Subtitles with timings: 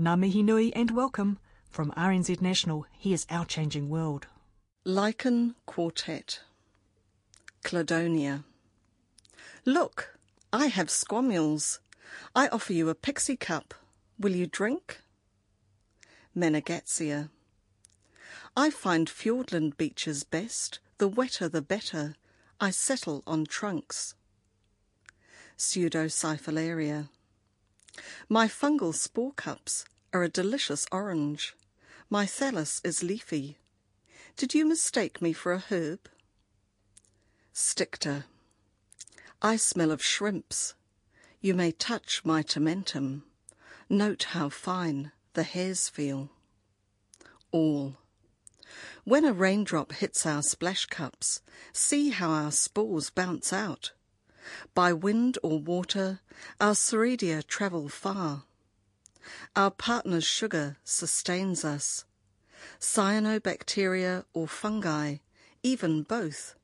[0.00, 1.38] Ngā mihi nui and welcome.
[1.68, 4.28] From RNZ National, here's Our Changing World.
[4.82, 6.40] Lichen Quartet
[7.62, 8.44] Cladonia
[9.66, 10.18] Look,
[10.54, 11.80] I have squamules.
[12.34, 13.74] I offer you a pixie cup.
[14.18, 15.02] Will you drink?
[16.34, 17.28] Menegazzia
[18.56, 22.14] I find Fiordland beaches best, the wetter the better.
[22.58, 24.14] I settle on trunks.
[25.58, 27.10] Pseudocyphellaria
[28.28, 31.54] My fungal spore cups are a delicious orange.
[32.08, 33.58] My thallus is leafy.
[34.36, 36.08] Did you mistake me for a herb?
[37.52, 38.24] Sticta.
[39.42, 40.74] I smell of shrimps.
[41.40, 43.22] You may touch my tomentum.
[43.88, 46.30] Note how fine the hairs feel.
[47.50, 47.96] All.
[49.04, 51.40] When a raindrop hits our splash cups,
[51.72, 53.92] see how our spores bounce out.
[54.74, 56.20] By wind or water,
[56.60, 58.44] our soredia travel far.
[59.54, 62.04] Our partner's sugar sustains us.
[62.78, 65.16] Cyanobacteria or fungi,
[65.62, 66.54] even both.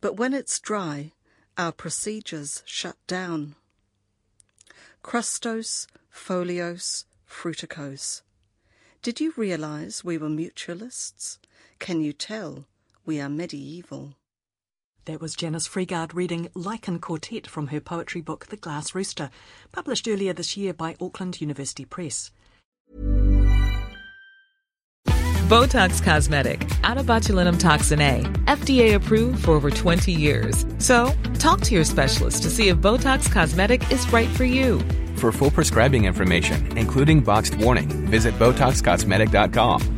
[0.00, 1.12] But when it's dry,
[1.56, 3.54] our procedures shut down.
[5.02, 8.22] Crustose, foliose, fruticose.
[9.02, 11.38] Did you realize we were mutualists?
[11.78, 12.66] Can you tell
[13.04, 14.14] we are medieval?
[15.08, 19.30] That was Janis Freegard reading Lichen Quartet from her poetry book The Glass Rooster,
[19.72, 22.30] published earlier this year by Auckland University Press.
[25.48, 30.66] Botox Cosmetic, out of botulinum toxin A, FDA approved for over 20 years.
[30.76, 34.78] So, talk to your specialist to see if Botox Cosmetic is right for you.
[35.16, 39.97] For full prescribing information, including boxed warning, visit BotoxCosmetic.com